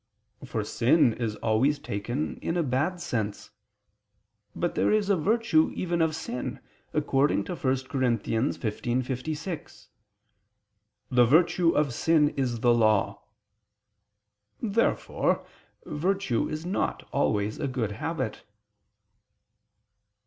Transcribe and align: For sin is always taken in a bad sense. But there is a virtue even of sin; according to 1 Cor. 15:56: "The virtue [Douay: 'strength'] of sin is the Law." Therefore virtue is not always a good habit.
For 0.43 0.63
sin 0.63 1.13
is 1.13 1.35
always 1.35 1.77
taken 1.77 2.37
in 2.37 2.57
a 2.57 2.63
bad 2.63 2.99
sense. 2.99 3.51
But 4.55 4.73
there 4.73 4.91
is 4.91 5.11
a 5.11 5.15
virtue 5.15 5.69
even 5.75 6.01
of 6.01 6.15
sin; 6.15 6.59
according 6.91 7.43
to 7.43 7.51
1 7.55 7.59
Cor. 7.87 8.01
15:56: 8.01 9.89
"The 11.11 11.23
virtue 11.23 11.69
[Douay: 11.69 11.71
'strength'] 11.73 11.87
of 11.89 11.93
sin 11.93 12.29
is 12.29 12.61
the 12.61 12.73
Law." 12.73 13.21
Therefore 14.59 15.45
virtue 15.85 16.49
is 16.49 16.65
not 16.65 17.07
always 17.11 17.59
a 17.59 17.67
good 17.67 17.91
habit. 17.91 18.43